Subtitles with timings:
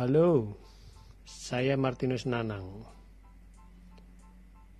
[0.00, 0.56] Halo,
[1.28, 2.88] saya Martinus Nanang.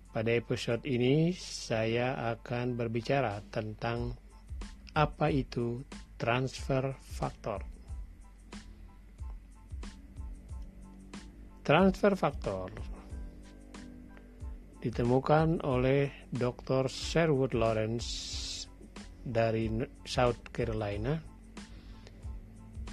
[0.09, 4.17] Pada episode ini saya akan berbicara tentang
[4.97, 5.85] apa itu
[6.17, 7.61] transfer faktor.
[11.61, 12.73] Transfer faktor
[14.81, 16.89] ditemukan oleh Dr.
[16.89, 18.09] Sherwood Lawrence
[19.21, 19.69] dari
[20.01, 21.30] South Carolina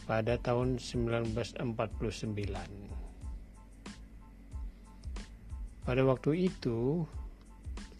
[0.08, 1.60] pada tahun 1949.
[5.84, 7.04] Pada waktu itu,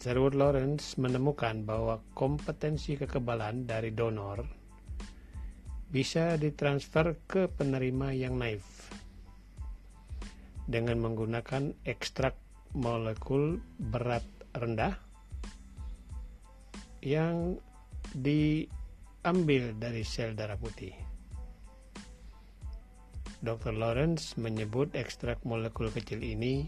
[0.01, 4.41] Sherwood Lawrence menemukan bahwa kompetensi kekebalan dari donor
[5.89, 8.89] bisa ditransfer ke penerima yang naif
[10.69, 12.37] dengan menggunakan ekstrak
[12.77, 14.21] molekul berat
[14.53, 14.93] rendah
[17.01, 17.57] yang
[18.13, 21.08] diambil dari sel darah putih.
[23.39, 23.71] Dr.
[23.71, 26.67] Lawrence menyebut ekstrak molekul kecil ini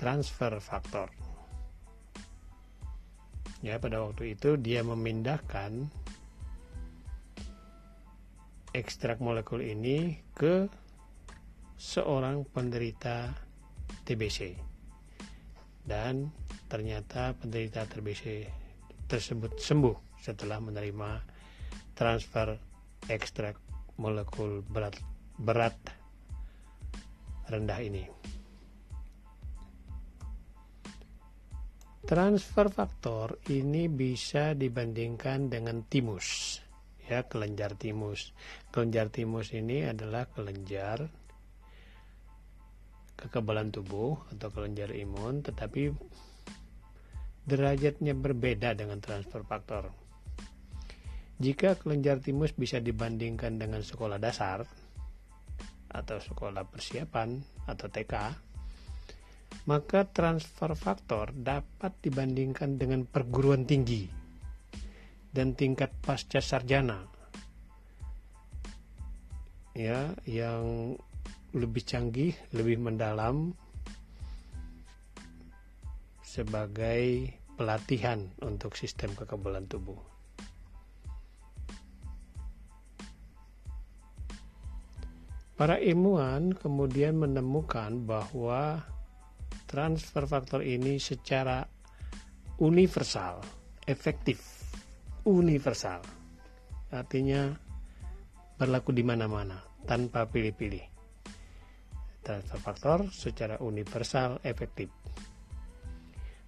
[0.00, 1.12] transfer faktor.
[3.60, 5.92] Ya, pada waktu itu dia memindahkan
[8.72, 10.68] ekstrak molekul ini ke
[11.76, 13.36] seorang penderita
[14.04, 14.56] TBC.
[15.84, 16.28] Dan
[16.72, 18.48] ternyata penderita TBC
[19.08, 21.10] tersebut sembuh setelah menerima
[21.92, 22.56] transfer
[23.08, 23.60] ekstrak
[23.96, 25.76] molekul berat berat
[27.46, 28.04] rendah ini.
[32.06, 36.58] Transfer faktor ini bisa dibandingkan dengan timus,
[37.02, 38.30] ya kelenjar timus.
[38.70, 41.10] Kelenjar timus ini adalah kelenjar
[43.18, 45.90] kekebalan tubuh atau kelenjar imun, tetapi
[47.42, 49.90] derajatnya berbeda dengan transfer faktor.
[51.42, 54.62] Jika kelenjar timus bisa dibandingkan dengan sekolah dasar,
[55.96, 58.14] atau sekolah persiapan atau TK,
[59.64, 64.06] maka transfer faktor dapat dibandingkan dengan perguruan tinggi
[65.32, 67.16] dan tingkat pasca sarjana
[69.76, 70.96] ya yang
[71.52, 73.52] lebih canggih, lebih mendalam
[76.24, 80.15] sebagai pelatihan untuk sistem kekebalan tubuh.
[85.56, 88.84] Para ilmuwan kemudian menemukan bahwa
[89.64, 91.64] transfer faktor ini secara
[92.60, 93.40] universal,
[93.88, 94.36] efektif,
[95.24, 96.04] universal.
[96.92, 97.56] Artinya
[98.60, 99.56] berlaku di mana-mana
[99.88, 100.84] tanpa pilih-pilih.
[102.20, 104.92] Transfer faktor secara universal efektif.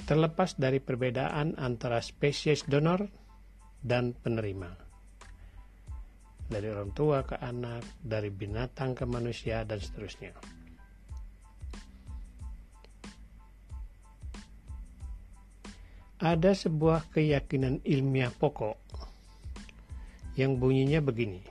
[0.05, 3.09] Terlepas dari perbedaan antara spesies donor
[3.81, 4.88] dan penerima
[6.49, 10.33] dari orang tua ke anak, dari binatang ke manusia, dan seterusnya.
[16.19, 18.75] Ada sebuah keyakinan ilmiah pokok
[20.35, 21.45] yang bunyinya begini.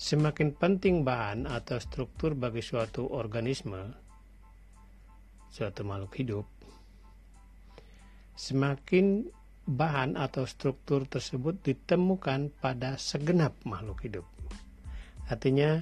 [0.00, 3.94] Semakin penting bahan atau struktur bagi suatu organisme,
[5.52, 6.46] suatu makhluk hidup,
[8.32, 9.28] semakin
[9.68, 14.26] bahan atau struktur tersebut ditemukan pada segenap makhluk hidup.
[15.30, 15.78] Artinya,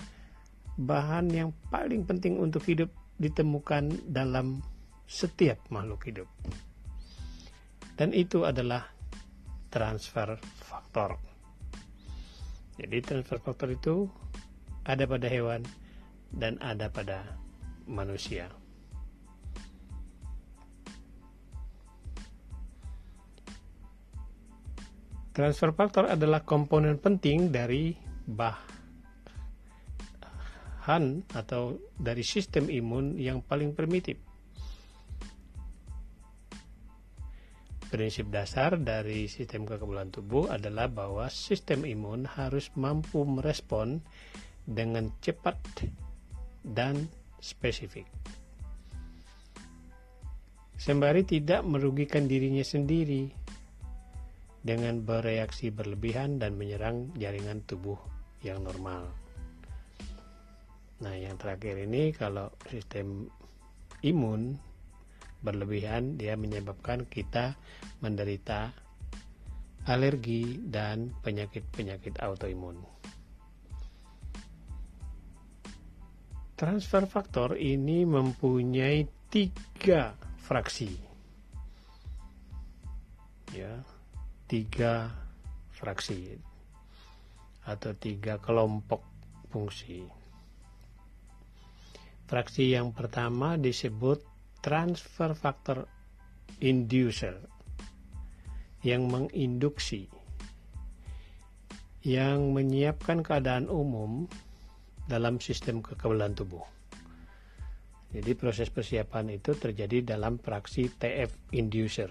[0.78, 4.62] bahan yang paling penting untuk hidup ditemukan dalam
[5.08, 6.28] setiap makhluk hidup.
[7.98, 8.86] Dan itu adalah
[9.74, 11.18] transfer faktor.
[12.78, 14.06] Jadi transfer faktor itu
[14.86, 15.66] ada pada hewan
[16.30, 17.34] dan ada pada
[17.90, 18.46] manusia.
[25.38, 27.94] Transfer faktor adalah komponen penting dari
[28.26, 28.58] bahan
[31.30, 34.18] atau dari sistem imun yang paling primitif.
[37.86, 44.02] Prinsip dasar dari sistem kekebalan tubuh adalah bahwa sistem imun harus mampu merespon
[44.66, 45.54] dengan cepat
[46.66, 47.06] dan
[47.38, 48.10] spesifik.
[50.74, 53.46] Sembari tidak merugikan dirinya sendiri
[54.62, 57.98] dengan bereaksi berlebihan dan menyerang jaringan tubuh
[58.42, 59.06] yang normal.
[60.98, 63.30] Nah, yang terakhir ini kalau sistem
[64.02, 64.58] imun
[65.38, 67.54] berlebihan dia menyebabkan kita
[68.02, 68.74] menderita
[69.86, 72.82] alergi dan penyakit-penyakit autoimun.
[76.58, 80.90] Transfer faktor ini mempunyai tiga fraksi.
[83.54, 83.86] Ya,
[84.48, 85.12] tiga
[85.76, 86.40] fraksi
[87.68, 89.04] atau tiga kelompok
[89.52, 90.08] fungsi.
[92.24, 94.24] Fraksi yang pertama disebut
[94.64, 95.84] transfer factor
[96.64, 97.36] inducer
[98.80, 100.08] yang menginduksi
[102.00, 104.24] yang menyiapkan keadaan umum
[105.04, 106.64] dalam sistem kekebalan tubuh.
[108.08, 112.08] Jadi proses persiapan itu terjadi dalam fraksi TF inducer.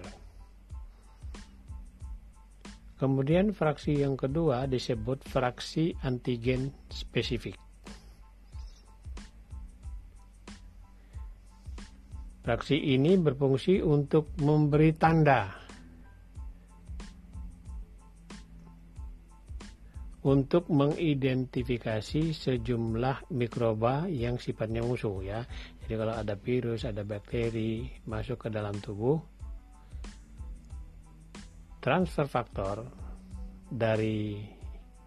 [2.98, 7.54] Kemudian fraksi yang kedua disebut fraksi antigen spesifik.
[12.42, 15.68] Fraksi ini berfungsi untuk memberi tanda
[20.26, 25.40] untuk mengidentifikasi sejumlah mikroba yang sifatnya musuh ya.
[25.84, 29.16] Jadi kalau ada virus, ada bakteri masuk ke dalam tubuh,
[31.88, 32.84] transfer faktor
[33.64, 34.44] dari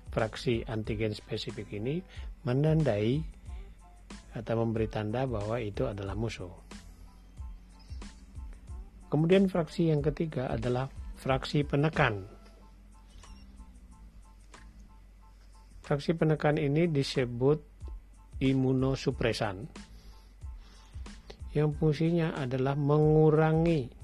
[0.10, 2.02] fraksi antigen spesifik ini
[2.42, 3.22] menandai
[4.34, 6.50] atau memberi tanda bahwa itu adalah musuh.
[9.14, 10.90] Kemudian fraksi yang ketiga adalah
[11.22, 12.26] fraksi penekan.
[15.86, 17.62] Fraksi penekan ini disebut
[18.42, 19.70] imunosupresan
[21.54, 24.01] yang fungsinya adalah mengurangi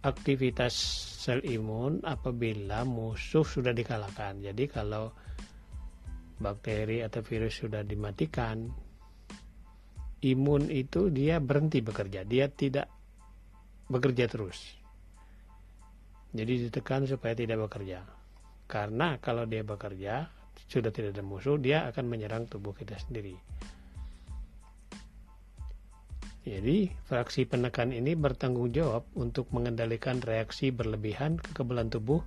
[0.00, 0.72] aktivitas
[1.20, 4.40] sel imun apabila musuh sudah dikalahkan.
[4.40, 5.12] Jadi kalau
[6.40, 8.64] bakteri atau virus sudah dimatikan,
[10.24, 12.88] imun itu dia berhenti bekerja, dia tidak
[13.92, 14.80] bekerja terus.
[16.32, 18.00] Jadi ditekan supaya tidak bekerja.
[18.70, 20.30] Karena kalau dia bekerja,
[20.70, 23.34] sudah tidak ada musuh, dia akan menyerang tubuh kita sendiri.
[26.40, 32.24] Jadi, fraksi penekan ini bertanggung jawab untuk mengendalikan reaksi berlebihan kekebalan tubuh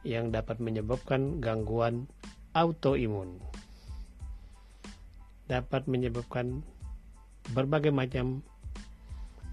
[0.00, 2.08] yang dapat menyebabkan gangguan
[2.56, 3.36] autoimun.
[5.44, 6.64] Dapat menyebabkan
[7.52, 8.40] berbagai macam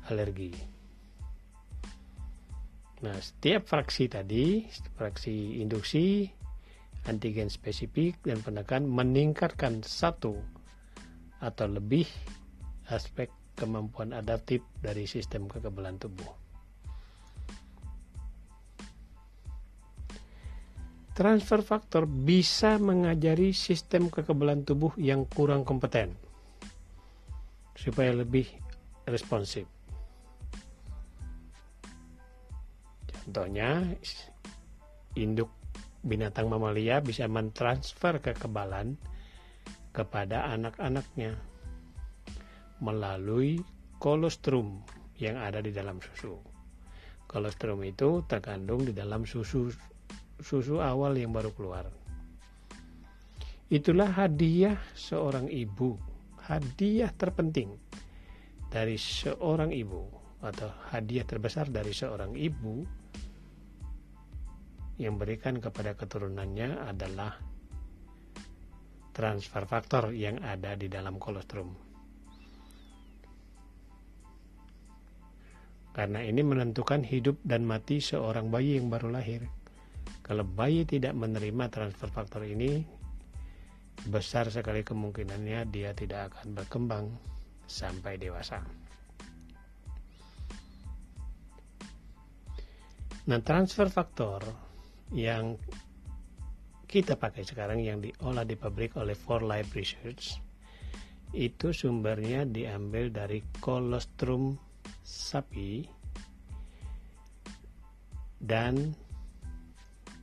[0.07, 0.55] alergi.
[3.03, 4.63] Nah, setiap fraksi tadi,
[4.95, 6.31] fraksi induksi,
[7.11, 10.39] antigen spesifik, dan penekan meningkatkan satu
[11.43, 12.07] atau lebih
[12.87, 16.27] aspek kemampuan adaptif dari sistem kekebalan tubuh.
[21.15, 26.11] Transfer faktor bisa mengajari sistem kekebalan tubuh yang kurang kompeten
[27.71, 28.43] supaya lebih
[29.07, 29.63] responsif.
[33.07, 33.79] Contohnya,
[35.15, 35.49] induk
[36.03, 38.99] binatang mamalia bisa mentransfer kekebalan
[39.95, 41.54] kepada anak-anaknya
[42.83, 43.61] melalui
[44.01, 44.83] kolostrum
[45.19, 46.35] yang ada di dalam susu.
[47.25, 49.71] Kolostrum itu terkandung di dalam susu
[50.39, 51.87] susu awal yang baru keluar.
[53.71, 55.97] Itulah hadiah seorang ibu,
[56.45, 57.73] hadiah terpenting
[58.69, 60.05] dari seorang ibu
[60.43, 62.85] atau hadiah terbesar dari seorang ibu
[65.01, 67.35] yang berikan kepada keturunannya adalah
[69.15, 71.94] transfer faktor yang ada di dalam kolostrum.
[75.95, 79.47] Karena ini menentukan hidup dan mati seorang bayi yang baru lahir.
[80.19, 82.83] Kalau bayi tidak menerima transfer faktor ini,
[84.11, 87.15] besar sekali kemungkinannya dia tidak akan berkembang
[87.63, 88.59] sampai dewasa.
[93.25, 94.43] Nah, transfer faktor
[95.15, 95.55] yang
[96.85, 100.43] kita pakai sekarang yang diolah di pabrik oleh For Life Research
[101.33, 104.64] itu sumbernya diambil dari kolostrum
[105.05, 105.85] sapi
[108.41, 108.97] dan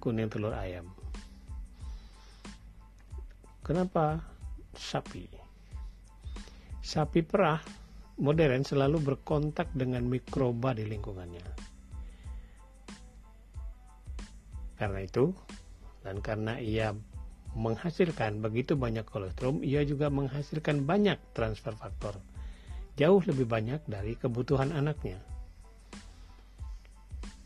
[0.03, 0.91] kuning telur ayam.
[3.63, 4.19] Kenapa
[4.75, 5.31] sapi?
[6.83, 7.63] Sapi perah
[8.19, 11.47] modern selalu berkontak dengan mikroba di lingkungannya.
[14.83, 15.31] Karena itu,
[16.03, 16.91] dan karena ia
[17.55, 22.19] menghasilkan begitu banyak kolostrum, ia juga menghasilkan banyak transfer faktor
[22.97, 25.21] jauh lebih banyak dari kebutuhan anaknya.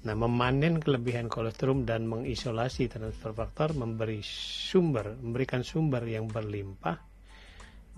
[0.07, 6.95] Nah, memanen kelebihan kolostrum dan mengisolasi transfer faktor memberi sumber, memberikan sumber yang berlimpah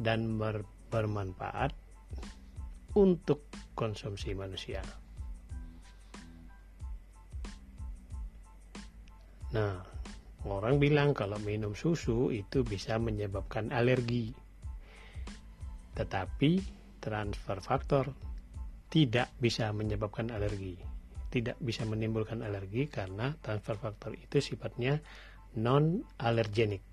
[0.00, 1.76] dan ber, bermanfaat
[2.96, 3.44] untuk
[3.76, 4.80] konsumsi manusia.
[9.52, 9.76] Nah,
[10.48, 14.32] orang bilang kalau minum susu itu bisa menyebabkan alergi.
[15.92, 18.12] Tetapi transfer faktor
[18.92, 20.78] tidak bisa menyebabkan alergi
[21.28, 25.00] tidak bisa menimbulkan alergi karena transfer faktor itu sifatnya
[25.60, 26.88] non alergenik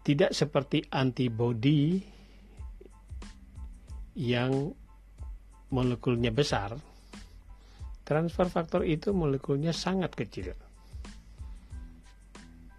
[0.00, 2.00] Tidak seperti antibodi
[4.16, 4.72] yang
[5.70, 6.72] molekulnya besar,
[8.02, 10.56] transfer faktor itu molekulnya sangat kecil.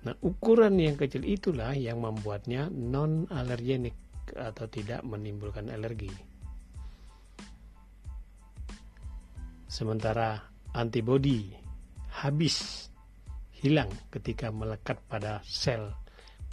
[0.02, 3.94] Nah, ukuran yang kecil itulah yang membuatnya non alergenik
[4.34, 6.10] atau tidak menimbulkan alergi.
[9.70, 10.42] Sementara
[10.74, 11.54] antibodi
[12.12, 12.90] habis
[13.62, 15.94] hilang ketika melekat pada sel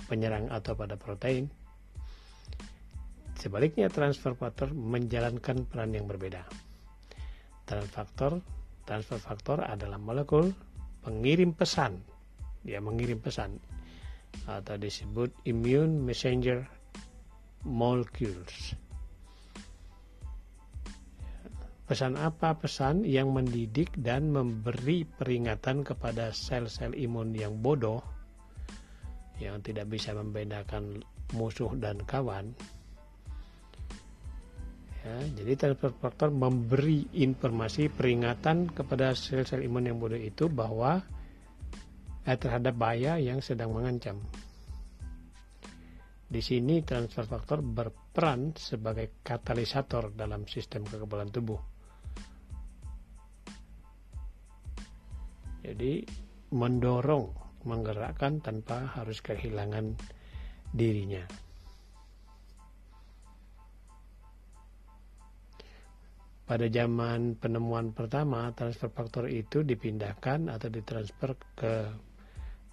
[0.06, 1.48] penyerang atau pada protein.
[3.38, 6.44] Sebaliknya transfer faktor menjalankan peran yang berbeda.
[7.64, 8.32] Transfer faktor,
[8.84, 10.52] transfer faktor adalah molekul
[11.00, 12.17] pengirim pesan
[12.68, 13.56] dia mengirim pesan
[14.44, 16.68] atau disebut immune messenger
[17.64, 18.76] molecules.
[21.88, 22.52] Pesan apa?
[22.60, 28.04] Pesan yang mendidik dan memberi peringatan kepada sel-sel imun yang bodoh
[29.40, 31.00] yang tidak bisa membedakan
[31.32, 32.52] musuh dan kawan.
[35.00, 41.00] Ya, jadi transfer faktor memberi informasi peringatan kepada sel-sel imun yang bodoh itu bahwa
[42.25, 44.18] terhadap bahaya yang sedang mengancam.
[46.28, 51.56] Di sini transfer faktor berperan sebagai katalisator dalam sistem kekebalan tubuh.
[55.64, 56.04] Jadi
[56.52, 57.32] mendorong,
[57.64, 59.96] menggerakkan tanpa harus kehilangan
[60.72, 61.25] dirinya.
[66.48, 71.72] Pada zaman penemuan pertama, transfer faktor itu dipindahkan atau ditransfer ke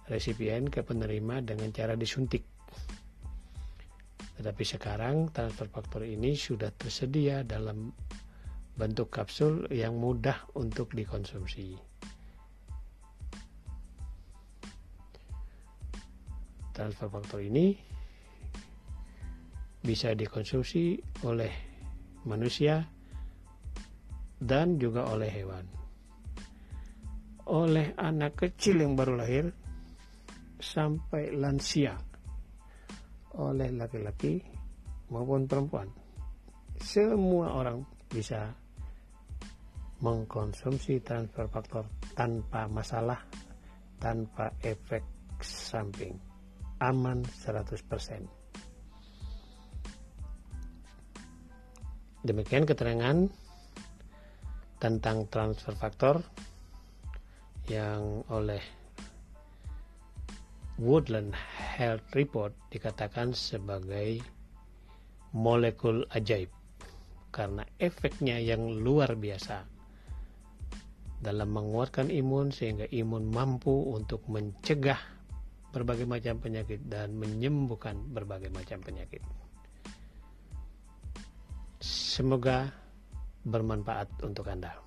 [0.06, 2.46] resipien ke penerima dengan cara disuntik.
[4.36, 7.90] Tetapi sekarang transfer faktor ini sudah tersedia dalam
[8.76, 11.74] bentuk kapsul yang mudah untuk dikonsumsi.
[16.76, 17.72] Transfer faktor ini
[19.80, 21.52] bisa dikonsumsi oleh
[22.28, 22.84] manusia
[24.36, 25.64] dan juga oleh hewan.
[27.48, 29.48] Oleh anak kecil yang baru lahir
[30.56, 31.96] sampai lansia
[33.36, 34.40] oleh laki-laki
[35.12, 35.88] maupun perempuan.
[36.80, 38.52] Semua orang bisa
[40.00, 43.20] mengkonsumsi transfer faktor tanpa masalah,
[43.96, 45.04] tanpa efek
[45.40, 46.16] samping.
[46.84, 47.80] Aman 100%.
[52.26, 53.30] Demikian keterangan
[54.76, 56.20] tentang transfer faktor
[57.72, 58.60] yang oleh
[60.76, 64.20] Woodland Health Report dikatakan sebagai
[65.32, 66.52] molekul ajaib
[67.32, 69.64] karena efeknya yang luar biasa
[71.20, 75.00] dalam menguatkan imun sehingga imun mampu untuk mencegah
[75.72, 79.20] berbagai macam penyakit dan menyembuhkan berbagai macam penyakit.
[81.80, 82.68] Semoga
[83.44, 84.85] bermanfaat untuk Anda.